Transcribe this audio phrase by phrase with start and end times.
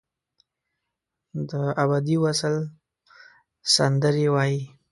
[1.49, 2.55] دابدي وصل
[3.73, 4.61] سندرې وایې